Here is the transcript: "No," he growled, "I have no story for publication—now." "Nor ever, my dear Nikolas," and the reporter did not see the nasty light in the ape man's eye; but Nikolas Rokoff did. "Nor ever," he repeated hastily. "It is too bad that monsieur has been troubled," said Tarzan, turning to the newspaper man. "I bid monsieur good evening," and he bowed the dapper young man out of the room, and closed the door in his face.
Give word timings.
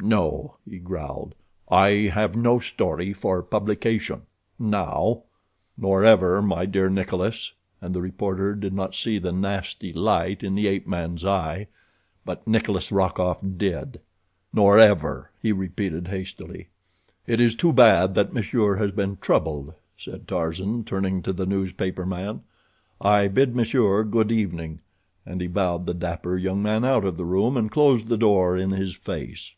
"No," 0.00 0.56
he 0.68 0.78
growled, 0.78 1.34
"I 1.70 2.10
have 2.12 2.36
no 2.36 2.58
story 2.58 3.14
for 3.14 3.42
publication—now." 3.42 5.22
"Nor 5.78 6.04
ever, 6.04 6.42
my 6.42 6.66
dear 6.66 6.90
Nikolas," 6.90 7.54
and 7.80 7.94
the 7.94 8.02
reporter 8.02 8.54
did 8.54 8.74
not 8.74 8.94
see 8.94 9.18
the 9.18 9.32
nasty 9.32 9.94
light 9.94 10.42
in 10.44 10.56
the 10.56 10.66
ape 10.66 10.86
man's 10.86 11.24
eye; 11.24 11.68
but 12.22 12.46
Nikolas 12.46 12.92
Rokoff 12.92 13.40
did. 13.56 13.98
"Nor 14.52 14.78
ever," 14.78 15.30
he 15.40 15.52
repeated 15.52 16.08
hastily. 16.08 16.68
"It 17.26 17.40
is 17.40 17.54
too 17.54 17.72
bad 17.72 18.14
that 18.14 18.34
monsieur 18.34 18.76
has 18.76 18.90
been 18.92 19.16
troubled," 19.22 19.72
said 19.96 20.28
Tarzan, 20.28 20.84
turning 20.84 21.22
to 21.22 21.32
the 21.32 21.46
newspaper 21.46 22.04
man. 22.04 22.42
"I 23.00 23.28
bid 23.28 23.56
monsieur 23.56 24.04
good 24.04 24.30
evening," 24.30 24.80
and 25.24 25.40
he 25.40 25.46
bowed 25.46 25.86
the 25.86 25.94
dapper 25.94 26.36
young 26.36 26.62
man 26.62 26.84
out 26.84 27.06
of 27.06 27.16
the 27.16 27.24
room, 27.24 27.56
and 27.56 27.70
closed 27.72 28.08
the 28.08 28.18
door 28.18 28.54
in 28.54 28.70
his 28.72 28.94
face. 28.94 29.52